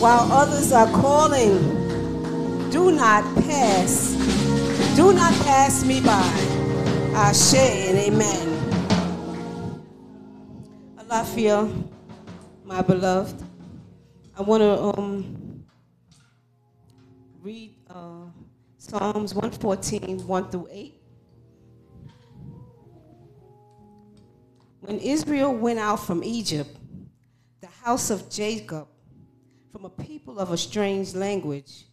[0.00, 1.58] While others are calling,
[2.70, 4.14] do not pass,
[4.96, 6.24] do not pass me by.
[7.14, 8.48] Ashe and amen.
[10.96, 11.70] Alafia,
[12.64, 13.44] my beloved,
[14.38, 15.66] I want to um,
[17.42, 18.24] read uh,
[18.78, 21.02] Psalms 114, 1 through 8.
[24.80, 26.74] When Israel went out from Egypt,
[27.60, 28.88] the house of Jacob,
[29.70, 31.84] from a people of a strange language,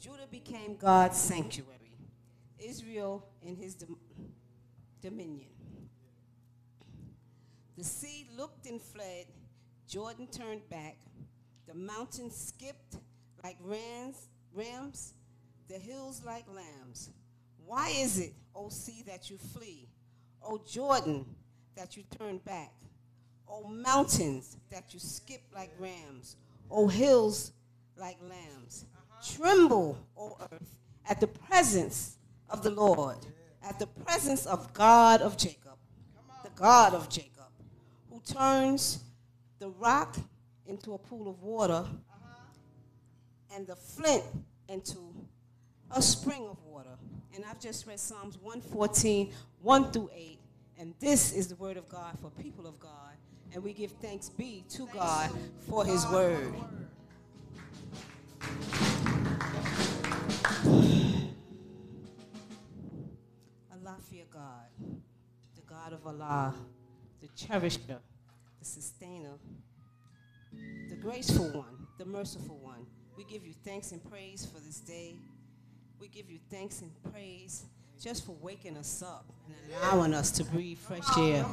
[0.00, 1.96] Judah became God's sanctuary,
[2.58, 3.98] Israel in his dom-
[5.02, 5.48] dominion.
[7.76, 9.26] The sea looked and fled,
[9.88, 10.98] Jordan turned back,
[11.66, 12.96] the mountains skipped
[13.42, 15.14] like rams, rams,
[15.68, 17.10] the hills like lambs.
[17.64, 19.88] Why is it, O sea, that you flee?
[20.42, 21.24] O Jordan,
[21.76, 22.72] that you turn back?
[23.50, 26.36] O mountains, that you skip like rams?
[26.70, 27.52] O hills
[27.96, 28.84] like lambs?
[29.36, 30.74] Tremble, O earth,
[31.08, 32.16] at the presence
[32.48, 33.18] of the Lord,
[33.62, 35.76] at the presence of God of Jacob,
[36.42, 37.50] the God of Jacob,
[38.10, 39.04] who turns
[39.58, 40.16] the rock
[40.66, 41.84] into a pool of water
[43.54, 44.24] and the flint
[44.68, 45.12] into
[45.90, 46.96] a spring of water.
[47.34, 49.32] And I've just read Psalms 114,
[49.62, 50.38] 1 through 8.
[50.78, 53.16] And this is the word of God for people of God.
[53.52, 55.30] And we give thanks be to God
[55.68, 56.54] for his word.
[63.72, 64.68] Allah fear God,
[65.56, 66.54] the God of Allah,
[67.20, 67.98] the cherisher,
[68.58, 69.38] the sustainer,
[70.88, 72.86] the graceful one, the merciful one.
[73.16, 75.16] We give you thanks and praise for this day.
[75.98, 77.64] We give you thanks and praise
[78.00, 81.44] just for waking us up and allowing us to breathe fresh air.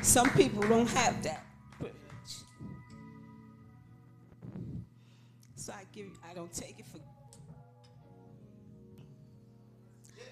[0.00, 1.44] Some people don't have that
[1.78, 1.98] privilege.
[5.54, 6.98] So I give I don't take it for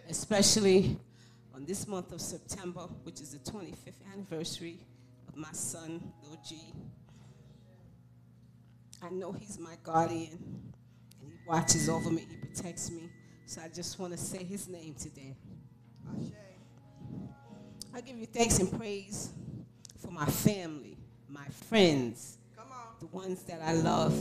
[0.08, 0.96] especially
[1.54, 4.78] on this month of September, which is the 25th anniversary
[5.28, 6.56] of my son, Lil G.
[9.02, 10.72] I know he's my guardian,
[11.20, 13.08] and he watches over me, he protects me.
[13.46, 15.36] So I just want to say his name today.
[17.94, 19.30] I give you thanks and praise
[19.98, 20.96] for my family,
[21.28, 22.38] my friends,
[23.00, 24.14] the ones that I love.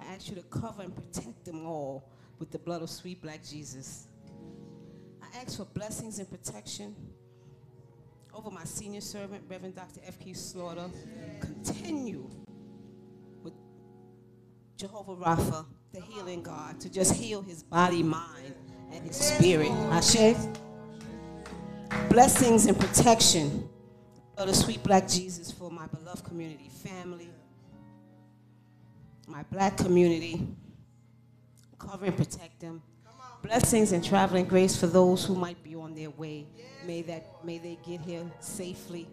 [0.00, 3.44] I ask you to cover and protect them all with the blood of sweet black
[3.44, 4.08] Jesus.
[5.22, 6.96] I ask for blessings and protection
[8.34, 10.00] over my senior servant, Reverend Dr.
[10.06, 10.32] F.K.
[10.32, 10.90] Slaughter.
[11.40, 12.28] Continue
[13.42, 13.54] with
[14.76, 18.54] Jehovah Rapha, the healing God, to just heal his body, mind,
[18.92, 19.70] and his spirit.
[19.90, 20.36] Ashe.
[22.08, 23.68] Blessings and protection
[24.36, 27.30] of the sweet black Jesus for my beloved community, family,
[29.26, 30.46] my black community.
[31.78, 32.82] Cover and protect them.
[33.42, 36.46] Blessings and traveling grace for those who might be on their way.
[36.86, 39.08] May that may they get here safely.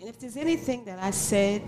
[0.00, 1.62] And if there's anything that I said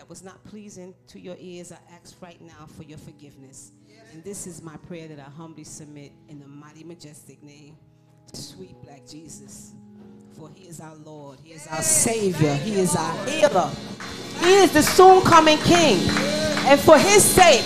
[0.00, 3.72] that was not pleasing to your ears, I ask right now for your forgiveness.
[4.14, 7.76] And this is my prayer that I humbly submit in the mighty, majestic name,
[8.32, 9.74] sweet black Jesus.
[10.38, 13.70] For he is our Lord, he is our Savior, he is our healer,
[14.40, 15.98] he is the soon coming King.
[16.64, 17.60] And for his sake,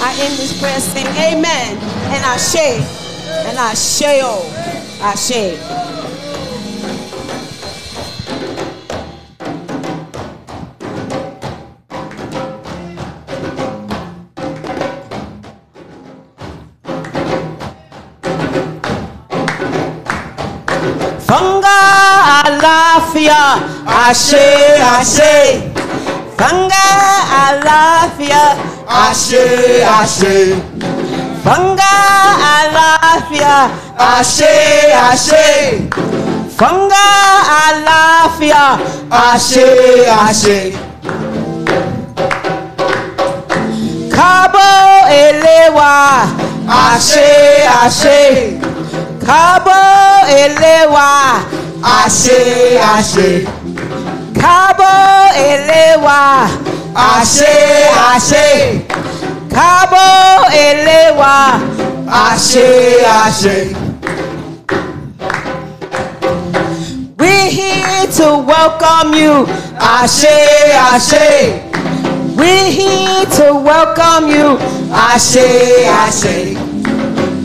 [0.00, 1.76] I end this prayer saying, Amen.
[1.76, 2.80] And Ashe,
[3.46, 5.71] and Ashe, oh, Ashe.
[21.32, 21.78] Fanga
[22.44, 23.42] àlàáfíà
[24.06, 24.48] àṣẹ
[24.96, 25.36] àṣẹ.
[26.38, 26.86] Fanga
[27.44, 28.42] àlàáfíà
[29.04, 29.44] àṣẹ
[30.00, 30.36] àṣẹ
[31.44, 31.94] Fanga
[32.56, 33.54] àlàáfíà
[34.14, 34.52] àṣẹ
[35.08, 35.48] àṣẹ
[36.58, 37.06] Fanga
[37.64, 38.64] àlàáfíà
[39.28, 39.68] àṣẹ
[40.26, 40.58] àṣẹ
[44.16, 44.74] Kábọ̀
[45.24, 45.92] eléwà
[46.88, 47.30] àṣẹ
[47.84, 48.20] àṣẹ
[49.28, 49.82] Kábọ̀
[50.42, 51.08] eléwà.
[51.98, 52.40] Àṣẹ
[52.94, 53.30] àṣẹ.
[54.40, 54.96] Kábọ̀
[55.50, 56.18] eléwà.
[57.12, 57.54] Àṣẹ
[58.10, 58.48] àṣẹ.
[59.54, 60.10] Kábọ̀
[60.66, 61.34] eléwà.
[62.26, 62.68] Àṣẹ
[63.22, 63.58] àṣẹ.
[67.20, 69.34] We're here to welcome you.
[69.98, 70.38] àṣẹ
[70.92, 71.30] àṣẹ.
[72.38, 74.48] We're here to welcome you.
[75.10, 75.50] àṣẹ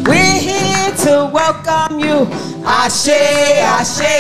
[0.08, 0.37] We're here
[1.08, 2.18] to welcome you.
[2.82, 3.24] àṣẹ
[3.80, 4.20] àṣẹ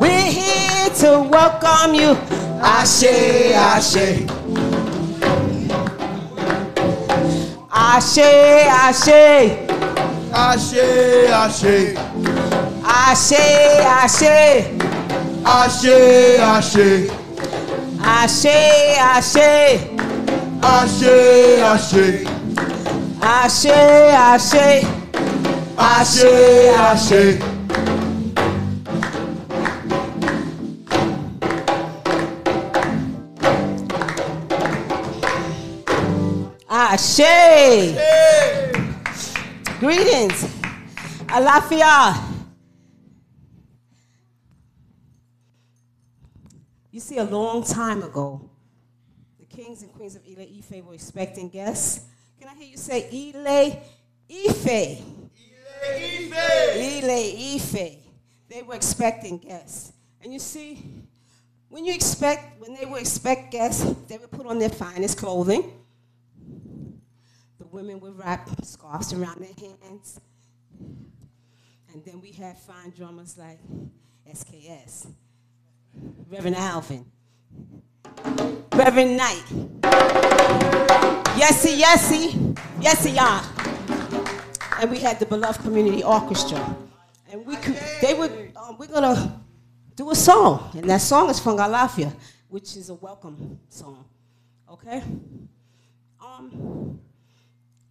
[0.00, 2.10] We're here to welcome you.
[2.60, 3.16] àṣẹ
[3.72, 4.08] àṣẹ
[7.96, 8.32] Ashe,
[8.84, 9.24] ashe,
[10.32, 10.88] àṣẹ
[11.42, 11.78] àṣẹ
[13.04, 13.44] ashe,
[14.00, 14.38] ashe,
[15.58, 16.00] àṣẹ
[16.54, 16.98] àṣẹ
[18.18, 18.58] ashe,
[19.14, 19.50] ashe,
[20.72, 21.16] àṣẹ
[21.72, 22.08] àṣẹ
[23.22, 23.78] ashe,
[24.32, 24.95] ashe.
[25.76, 26.34] Àṣẹ
[26.88, 27.22] àṣẹ
[36.68, 37.94] Ashe.
[39.80, 40.44] Greetings.
[41.28, 42.22] Alafia.
[46.90, 48.48] You see, a long time ago,
[49.38, 52.06] the kings and queens of Ile Ife were expecting guests.
[52.40, 53.82] Can I hear you say Ile
[54.30, 55.02] Ife?
[58.48, 59.92] They were expecting guests.
[60.22, 60.82] And you see,
[61.68, 65.72] when you expect, when they would expect guests, they would put on their finest clothing.
[67.58, 70.20] The women would wrap scarves around their hands.
[71.92, 73.58] And then we had fine drummers like
[74.30, 75.06] SKS,
[76.30, 77.04] Reverend Alvin,
[78.72, 79.44] Reverend Knight,
[81.36, 83.42] Yesy Yesy, Yesy Ya.
[84.80, 86.76] And we had the beloved community orchestra.
[87.30, 89.40] And we could, they would, um, we're gonna
[89.94, 90.70] do a song.
[90.74, 92.12] And that song is Funga alafia,
[92.48, 94.04] which is a welcome song.
[94.70, 95.02] Okay?
[96.24, 97.00] Um,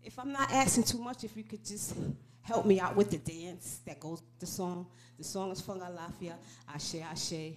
[0.03, 1.95] if I'm not asking too much, if you could just
[2.45, 4.85] help me out with the dance that goes with the song.
[5.17, 6.33] The song is Funga alafia,
[6.73, 7.55] Ashe Ashe.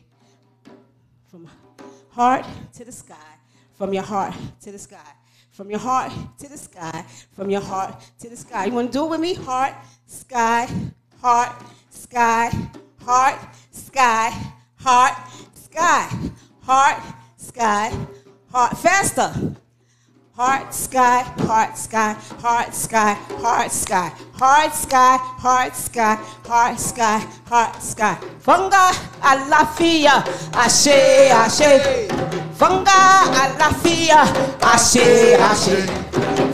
[1.26, 1.46] From
[2.10, 3.14] heart to the sky,
[3.76, 5.12] from your heart to the sky,
[5.58, 8.66] from your heart to the sky, from your heart to the sky.
[8.66, 9.34] You want to do it with me?
[9.34, 9.74] Heart,
[10.06, 10.68] sky,
[11.20, 11.52] heart,
[11.90, 12.52] sky,
[13.04, 13.40] heart,
[13.72, 14.30] sky,
[14.76, 15.14] heart,
[15.54, 16.08] sky,
[16.62, 17.02] heart,
[17.36, 17.92] sky,
[18.52, 18.78] heart.
[18.78, 19.56] Faster.
[20.38, 26.14] Heart, sky, heart, sky, heart, sky, heart, sky, heart, sky, heart, sky,
[26.46, 27.18] heart, sky,
[27.50, 28.14] heart, sky.
[28.46, 30.22] Funga alafia,
[30.54, 32.06] ashe, ashe.
[32.54, 34.22] Funga alafia,
[34.62, 35.90] ashe, ashe.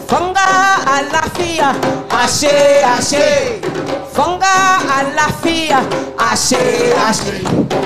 [0.09, 0.49] Funga
[0.89, 1.77] alafia,
[2.09, 3.61] ashe, ashe.
[4.17, 5.85] Funga alafia,
[6.17, 7.84] ashe, ashe.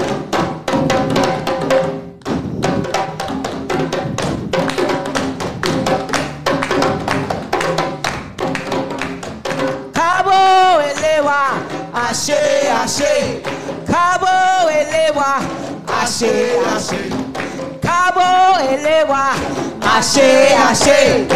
[19.99, 21.27] achei, achei.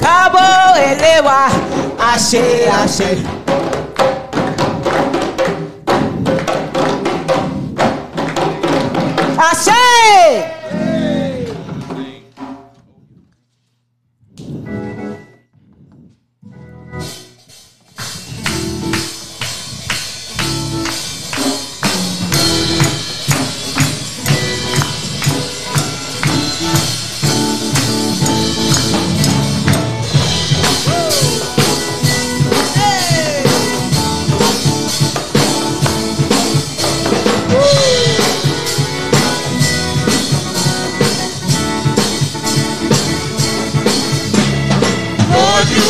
[0.00, 1.22] Acabou ele,
[1.98, 3.26] achei, achei.
[9.38, 9.81] Achei!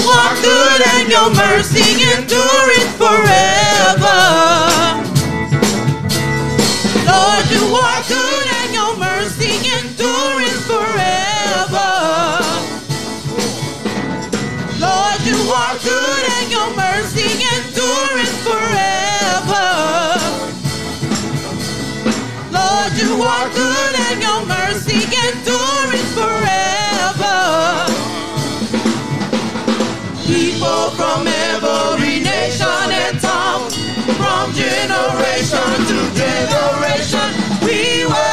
[0.02, 4.18] You are good and your mercy endureth forever.
[7.06, 11.92] Lord, you are good and your mercy endureth forever.
[14.82, 19.71] Lord, you are good and your mercy endureth forever.
[22.50, 25.12] Lord, you are good and your mercy
[35.45, 37.67] generation to generation.
[37.67, 38.32] We were.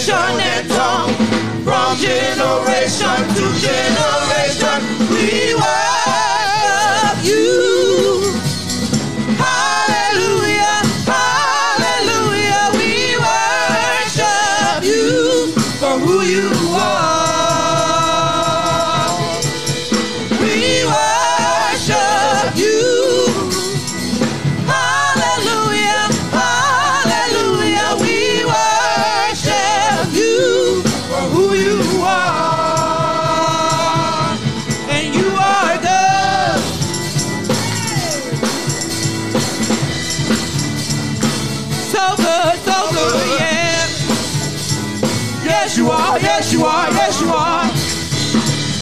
[0.00, 0.70] generation and.
[1.64, 4.80] From generation to generation,
[5.10, 5.89] we were.